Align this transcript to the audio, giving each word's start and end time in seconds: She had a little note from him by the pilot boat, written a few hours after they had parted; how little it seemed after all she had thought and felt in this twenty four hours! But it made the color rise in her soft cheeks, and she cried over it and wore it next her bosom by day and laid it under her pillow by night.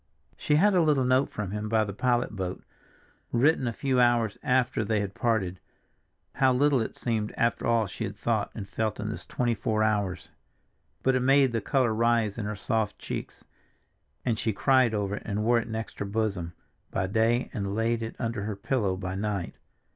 She 0.35 0.55
had 0.55 0.73
a 0.73 0.81
little 0.81 1.03
note 1.03 1.29
from 1.29 1.51
him 1.51 1.69
by 1.69 1.83
the 1.83 1.93
pilot 1.93 2.31
boat, 2.35 2.63
written 3.31 3.67
a 3.67 3.71
few 3.71 3.99
hours 3.99 4.35
after 4.41 4.83
they 4.83 4.99
had 4.99 5.13
parted; 5.13 5.59
how 6.33 6.53
little 6.53 6.81
it 6.81 6.95
seemed 6.95 7.31
after 7.37 7.67
all 7.67 7.85
she 7.85 8.05
had 8.05 8.15
thought 8.17 8.49
and 8.55 8.67
felt 8.67 8.99
in 8.99 9.09
this 9.09 9.27
twenty 9.27 9.53
four 9.53 9.83
hours! 9.83 10.29
But 11.03 11.13
it 11.13 11.19
made 11.19 11.51
the 11.51 11.61
color 11.61 11.93
rise 11.93 12.39
in 12.39 12.45
her 12.45 12.55
soft 12.55 12.97
cheeks, 12.97 13.45
and 14.25 14.39
she 14.39 14.53
cried 14.53 14.95
over 14.95 15.17
it 15.17 15.23
and 15.23 15.43
wore 15.43 15.59
it 15.59 15.69
next 15.69 15.99
her 15.99 16.05
bosom 16.05 16.53
by 16.89 17.05
day 17.05 17.51
and 17.53 17.75
laid 17.75 18.01
it 18.01 18.15
under 18.17 18.41
her 18.45 18.55
pillow 18.55 18.97
by 18.97 19.13
night. 19.13 19.53